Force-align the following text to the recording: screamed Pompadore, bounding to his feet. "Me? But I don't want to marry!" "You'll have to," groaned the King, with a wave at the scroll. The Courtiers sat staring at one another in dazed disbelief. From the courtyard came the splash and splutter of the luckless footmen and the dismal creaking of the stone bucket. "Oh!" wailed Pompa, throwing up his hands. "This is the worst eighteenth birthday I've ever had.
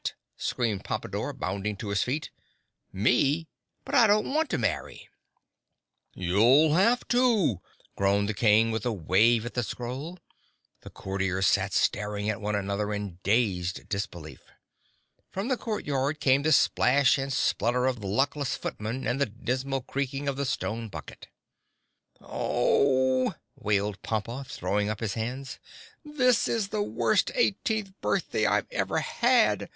screamed 0.37 0.83
Pompadore, 0.83 1.31
bounding 1.31 1.77
to 1.77 1.89
his 1.89 2.01
feet. 2.01 2.31
"Me? 2.91 3.47
But 3.85 3.93
I 3.93 4.07
don't 4.07 4.33
want 4.33 4.49
to 4.49 4.57
marry!" 4.57 5.07
"You'll 6.15 6.73
have 6.73 7.07
to," 7.09 7.61
groaned 7.95 8.27
the 8.27 8.33
King, 8.33 8.71
with 8.71 8.83
a 8.83 8.91
wave 8.91 9.45
at 9.45 9.53
the 9.53 9.61
scroll. 9.61 10.17
The 10.79 10.89
Courtiers 10.89 11.45
sat 11.45 11.71
staring 11.71 12.31
at 12.31 12.41
one 12.41 12.55
another 12.55 12.91
in 12.91 13.19
dazed 13.21 13.87
disbelief. 13.89 14.41
From 15.29 15.49
the 15.49 15.55
courtyard 15.57 16.19
came 16.19 16.41
the 16.41 16.51
splash 16.51 17.19
and 17.19 17.31
splutter 17.31 17.85
of 17.85 17.99
the 18.01 18.07
luckless 18.07 18.55
footmen 18.55 19.05
and 19.05 19.21
the 19.21 19.27
dismal 19.27 19.81
creaking 19.81 20.27
of 20.27 20.35
the 20.35 20.47
stone 20.47 20.87
bucket. 20.89 21.27
"Oh!" 22.19 23.35
wailed 23.55 24.01
Pompa, 24.01 24.45
throwing 24.47 24.89
up 24.89 24.99
his 24.99 25.13
hands. 25.13 25.59
"This 26.03 26.47
is 26.47 26.69
the 26.69 26.81
worst 26.81 27.29
eighteenth 27.35 27.91
birthday 28.01 28.47
I've 28.47 28.71
ever 28.71 28.97
had. 28.97 29.69